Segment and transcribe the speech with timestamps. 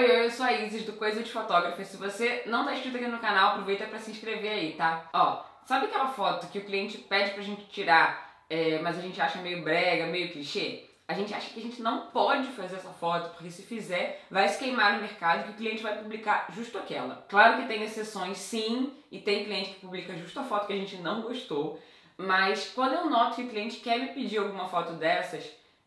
[0.00, 1.84] Oi, oi, eu sou a Isis do Coisa de Fotógrafa.
[1.84, 5.10] Se você não tá inscrito aqui no canal, aproveita para se inscrever aí, tá?
[5.12, 9.20] Ó, sabe aquela foto que o cliente pede pra gente tirar, é, mas a gente
[9.20, 10.84] acha meio brega, meio clichê?
[11.06, 14.48] A gente acha que a gente não pode fazer essa foto, porque se fizer, vai
[14.48, 17.26] se queimar no mercado e o cliente vai publicar justo aquela.
[17.28, 20.76] Claro que tem exceções, sim, e tem cliente que publica justo a foto que a
[20.76, 21.78] gente não gostou,
[22.16, 25.44] mas quando eu noto que o cliente quer me pedir alguma foto dessas,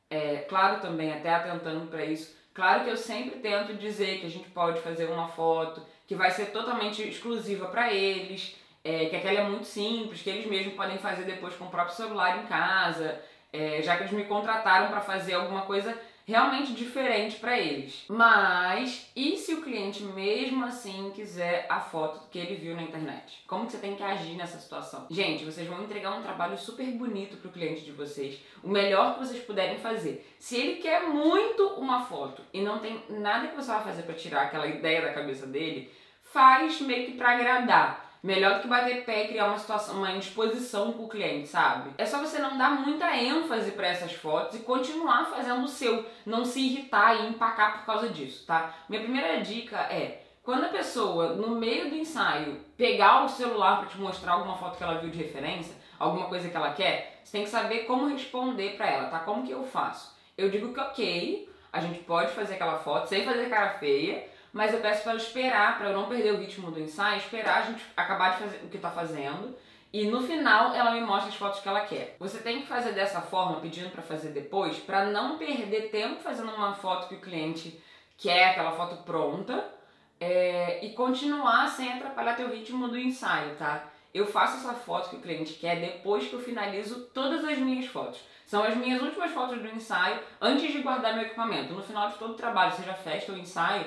[0.07, 4.30] é, claro também, até atentando para isso, claro que eu sempre tento dizer que a
[4.30, 9.39] gente pode fazer uma foto que vai ser totalmente exclusiva para eles, é, que aquela
[9.39, 13.21] é muito simples, que eles mesmos podem fazer depois com o próprio celular em casa,
[13.52, 18.05] é, já que eles me contrataram para fazer alguma coisa realmente diferente para eles.
[18.07, 23.43] Mas e se o cliente mesmo assim quiser a foto que ele viu na internet?
[23.47, 25.07] Como que você tem que agir nessa situação?
[25.09, 29.25] Gente, vocês vão entregar um trabalho super bonito pro cliente de vocês, o melhor que
[29.25, 30.27] vocês puderem fazer.
[30.39, 34.15] Se ele quer muito uma foto e não tem nada que você vai fazer para
[34.15, 35.91] tirar aquela ideia da cabeça dele,
[36.33, 38.02] faz meio que para agradar.
[38.23, 41.91] Melhor do que bater pé e criar uma situação, uma indisposição com o cliente, sabe?
[41.97, 46.05] É só você não dar muita ênfase para essas fotos e continuar fazendo o seu,
[46.25, 48.73] não se irritar e empacar por causa disso, tá?
[48.88, 53.89] Minha primeira dica é quando a pessoa, no meio do ensaio, pegar o celular para
[53.89, 57.33] te mostrar alguma foto que ela viu de referência, alguma coisa que ela quer, você
[57.33, 59.19] tem que saber como responder para ela, tá?
[59.19, 60.15] Como que eu faço?
[60.37, 64.71] Eu digo que ok, a gente pode fazer aquela foto sem fazer cara feia, mas
[64.71, 67.83] eu peço para esperar, para eu não perder o ritmo do ensaio, esperar a gente
[67.97, 69.55] acabar de fazer o que está fazendo
[69.91, 72.15] e no final ela me mostra as fotos que ela quer.
[72.19, 76.51] Você tem que fazer dessa forma, pedindo para fazer depois, para não perder tempo fazendo
[76.51, 77.79] uma foto que o cliente
[78.17, 79.71] quer, aquela foto pronta,
[80.19, 83.85] é, e continuar sem atrapalhar teu ritmo do ensaio, tá?
[84.11, 87.85] Eu faço essa foto que o cliente quer depois que eu finalizo todas as minhas
[87.85, 88.19] fotos.
[88.47, 91.73] São as minhas últimas fotos do ensaio antes de guardar meu equipamento.
[91.73, 93.85] No final de todo o trabalho, seja festa ou ensaio,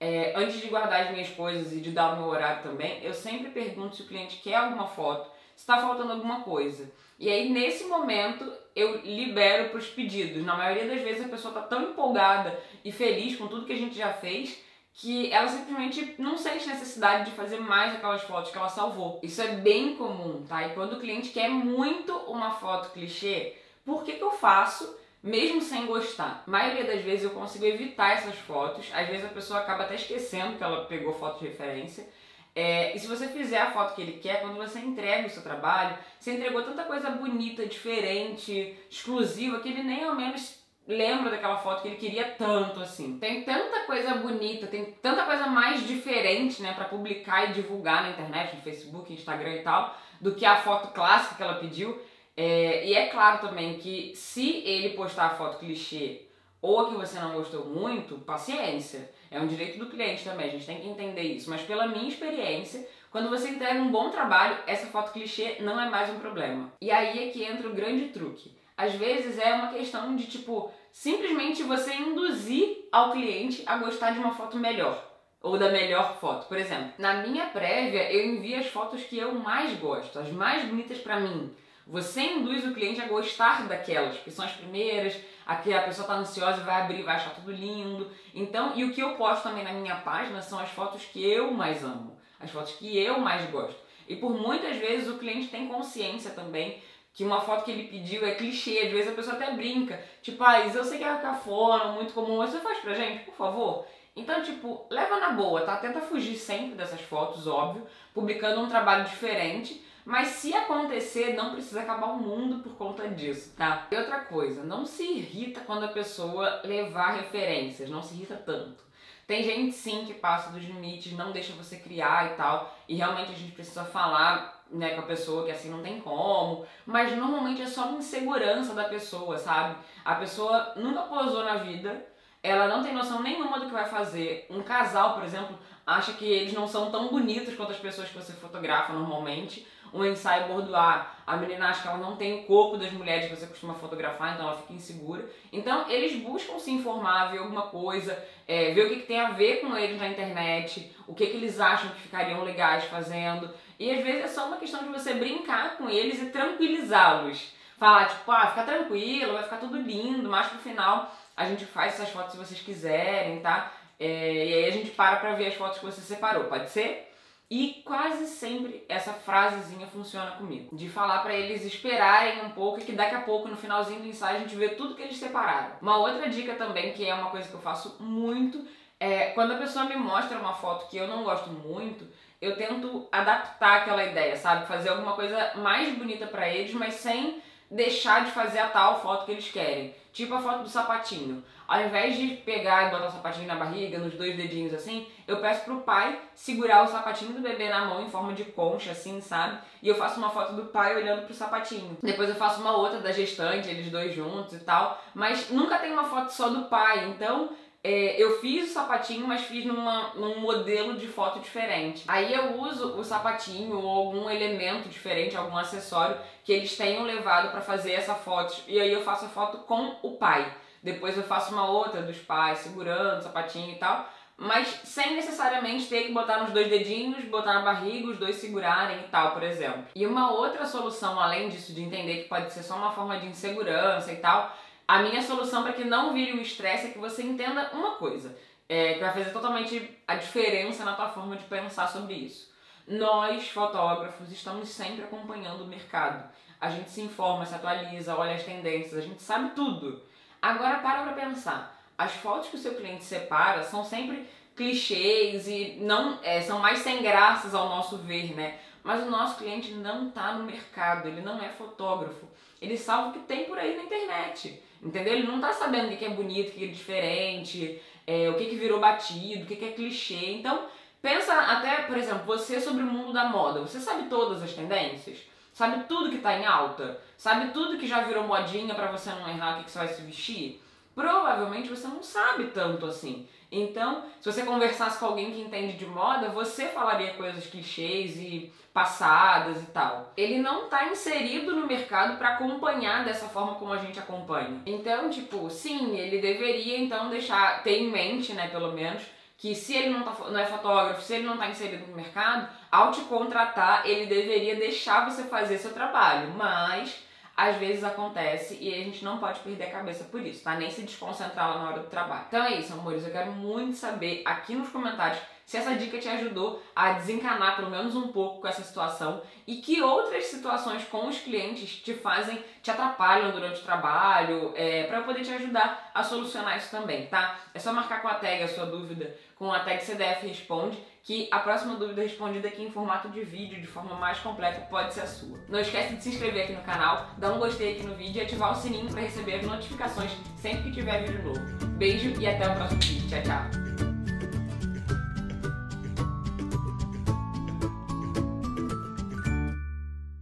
[0.00, 3.14] é, antes de guardar as minhas coisas e de dar o meu horário também, eu
[3.14, 6.90] sempre pergunto se o cliente quer alguma foto, se está faltando alguma coisa.
[7.18, 10.44] E aí, nesse momento, eu libero para os pedidos.
[10.44, 13.78] Na maioria das vezes, a pessoa está tão empolgada e feliz com tudo que a
[13.78, 14.62] gente já fez
[14.96, 19.18] que ela simplesmente não sente necessidade de fazer mais aquelas fotos que ela salvou.
[19.22, 20.66] Isso é bem comum, tá?
[20.66, 23.54] E quando o cliente quer muito uma foto clichê,
[23.84, 24.96] por que, que eu faço?
[25.24, 26.44] Mesmo sem gostar.
[26.46, 29.94] A maioria das vezes eu consigo evitar essas fotos, às vezes a pessoa acaba até
[29.94, 32.06] esquecendo que ela pegou foto de referência.
[32.54, 35.42] É, e se você fizer a foto que ele quer, quando você entrega o seu
[35.42, 41.56] trabalho, você entregou tanta coisa bonita, diferente, exclusiva, que ele nem ao menos lembra daquela
[41.56, 43.18] foto que ele queria tanto assim.
[43.18, 48.10] Tem tanta coisa bonita, tem tanta coisa mais diferente, né, para publicar e divulgar na
[48.10, 51.98] internet, no Facebook, Instagram e tal, do que a foto clássica que ela pediu.
[52.36, 56.22] É, e é claro também que se ele postar a foto clichê
[56.60, 59.10] ou que você não gostou muito, paciência.
[59.30, 61.50] É um direito do cliente também, a gente tem que entender isso.
[61.50, 65.90] Mas pela minha experiência, quando você entrega um bom trabalho, essa foto clichê não é
[65.90, 66.72] mais um problema.
[66.80, 68.56] E aí é que entra o grande truque.
[68.76, 74.18] Às vezes é uma questão de tipo, simplesmente você induzir ao cliente a gostar de
[74.18, 75.12] uma foto melhor
[75.42, 76.48] ou da melhor foto.
[76.48, 80.64] Por exemplo, na minha prévia eu envio as fotos que eu mais gosto, as mais
[80.64, 81.54] bonitas para mim.
[81.86, 85.14] Você induz o cliente a gostar daquelas, que são as primeiras,
[85.44, 88.10] aqui a pessoa está ansiosa vai abrir, vai achar tudo lindo.
[88.34, 91.50] Então, e o que eu posto também na minha página são as fotos que eu
[91.50, 93.78] mais amo, as fotos que eu mais gosto.
[94.08, 98.26] E por muitas vezes o cliente tem consciência também que uma foto que ele pediu
[98.26, 101.92] é clichê, às vezes a pessoa até brinca, tipo, ah, eu sei que é cafona,
[101.92, 103.86] muito comum, você faz pra gente, por favor?
[104.16, 105.76] Então, tipo, leva na boa, tá?
[105.76, 111.80] Tenta fugir sempre dessas fotos, óbvio, publicando um trabalho diferente, mas se acontecer, não precisa
[111.80, 113.86] acabar o mundo por conta disso, tá?
[113.90, 118.84] E outra coisa, não se irrita quando a pessoa levar referências, não se irrita tanto.
[119.26, 123.32] Tem gente sim que passa dos limites, não deixa você criar e tal, e realmente
[123.32, 127.62] a gente precisa falar né, com a pessoa que assim não tem como, mas normalmente
[127.62, 129.76] é só uma insegurança da pessoa, sabe?
[130.04, 132.06] A pessoa nunca posou na vida,
[132.42, 134.46] ela não tem noção nenhuma do que vai fazer.
[134.50, 138.16] Um casal, por exemplo, acha que eles não são tão bonitos quanto as pessoas que
[138.16, 142.76] você fotografa normalmente, um ensaio boudoir, a menina acha que ela não tem o corpo
[142.76, 145.24] das mulheres que você costuma fotografar, então ela fica insegura.
[145.52, 149.30] Então eles buscam se informar, ver alguma coisa, é, ver o que, que, tem a
[149.30, 153.48] ver com eles na internet, o que, que eles acham que ficariam legais fazendo.
[153.78, 157.54] E às vezes é só uma questão de você brincar com eles e tranquilizá-los.
[157.78, 161.94] Falar, tipo, ah, fica tranquilo, vai ficar tudo lindo, mas pro final a gente faz
[161.94, 163.72] essas fotos se vocês quiserem, tá?
[163.98, 167.13] É, e aí a gente para pra ver as fotos que você separou, pode ser?
[167.56, 170.74] E quase sempre essa frasezinha funciona comigo.
[170.74, 174.08] De falar para eles esperarem um pouco e que daqui a pouco, no finalzinho do
[174.08, 175.76] ensaio, a gente vê tudo que eles separaram.
[175.80, 178.66] Uma outra dica também, que é uma coisa que eu faço muito,
[178.98, 182.04] é, quando a pessoa me mostra uma foto que eu não gosto muito,
[182.42, 184.66] eu tento adaptar aquela ideia, sabe?
[184.66, 187.40] Fazer alguma coisa mais bonita para eles, mas sem
[187.70, 189.94] deixar de fazer a tal foto que eles querem.
[190.12, 191.42] Tipo a foto do sapatinho.
[191.66, 195.40] Ao invés de pegar e botar o sapatinho na barriga, nos dois dedinhos assim, eu
[195.40, 199.20] peço pro pai segurar o sapatinho do bebê na mão em forma de concha, assim,
[199.20, 199.58] sabe?
[199.82, 201.96] E eu faço uma foto do pai olhando pro sapatinho.
[202.02, 205.02] Depois eu faço uma outra da gestante, eles dois juntos e tal.
[205.14, 207.50] Mas nunca tem uma foto só do pai, então
[207.86, 212.02] é, eu fiz o sapatinho, mas fiz numa, num modelo de foto diferente.
[212.08, 217.50] Aí eu uso o sapatinho ou algum elemento diferente, algum acessório que eles tenham levado
[217.50, 218.62] para fazer essa foto.
[218.66, 220.50] E aí eu faço a foto com o pai.
[220.82, 224.08] Depois eu faço uma outra dos pais segurando o sapatinho e tal.
[224.36, 229.00] Mas sem necessariamente ter que botar nos dois dedinhos, botar na barriga, os dois segurarem
[229.00, 229.84] e tal, por exemplo.
[229.94, 233.26] E uma outra solução, além disso, de entender que pode ser só uma forma de
[233.26, 237.22] insegurança e tal, a minha solução para que não vire o estresse é que você
[237.22, 238.36] entenda uma coisa,
[238.68, 242.52] é, que vai fazer totalmente a diferença na tua forma de pensar sobre isso.
[242.86, 246.28] Nós, fotógrafos, estamos sempre acompanhando o mercado.
[246.60, 250.02] A gente se informa, se atualiza, olha as tendências, a gente sabe tudo.
[250.40, 251.74] Agora para para pensar.
[251.96, 256.80] As fotos que o seu cliente separa são sempre clichês e não é, são mais
[256.80, 258.58] sem graças ao nosso ver, né?
[258.84, 262.28] Mas o nosso cliente não está no mercado, ele não é fotógrafo.
[262.60, 264.62] Ele sabe o que tem por aí na internet.
[264.82, 265.14] Entendeu?
[265.14, 268.44] Ele não tá sabendo o que é bonito, o que é diferente, é, o que,
[268.44, 270.32] que virou batido, o que, que é clichê.
[270.32, 270.66] Então,
[271.00, 273.60] pensa até, por exemplo, você sobre o mundo da moda.
[273.60, 275.18] Você sabe todas as tendências?
[275.54, 277.00] Sabe tudo que tá em alta?
[277.16, 279.88] Sabe tudo que já virou modinha para você não errar o que, que você vai
[279.88, 280.62] se vestir?
[280.94, 283.26] Provavelmente você não sabe tanto assim.
[283.60, 288.52] Então, se você conversasse com alguém que entende de moda, você falaria coisas clichês e
[288.72, 290.12] passadas e tal.
[290.16, 294.60] Ele não está inserido no mercado para acompanhar dessa forma como a gente acompanha.
[294.66, 299.02] Então, tipo, sim, ele deveria então deixar ter em mente, né, pelo menos,
[299.38, 302.48] que se ele não, tá, não é fotógrafo, se ele não está inserido no mercado,
[302.70, 306.32] ao te contratar, ele deveria deixar você fazer seu trabalho.
[306.36, 307.04] Mas
[307.36, 310.54] às vezes acontece e a gente não pode perder a cabeça por isso, tá?
[310.54, 312.26] Nem se desconcentrar lá na hora do trabalho.
[312.28, 313.04] Então é isso, amores.
[313.04, 317.70] Eu quero muito saber aqui nos comentários se essa dica te ajudou a desencanar pelo
[317.70, 322.42] menos um pouco com essa situação e que outras situações com os clientes te fazem,
[322.62, 327.06] te atrapalham durante o trabalho, é, para eu poder te ajudar a solucionar isso também,
[327.06, 327.38] tá?
[327.52, 331.28] É só marcar com a tag a sua dúvida, com a tag CDF Responde, que
[331.30, 335.02] a próxima dúvida respondida aqui em formato de vídeo, de forma mais completa, pode ser
[335.02, 335.38] a sua.
[335.48, 338.24] Não esquece de se inscrever aqui no canal, dar um gostei aqui no vídeo e
[338.24, 341.40] ativar o sininho para receber as notificações sempre que tiver vídeo novo.
[341.76, 343.08] Beijo e até o próximo vídeo.
[343.10, 343.63] Tchau, tchau!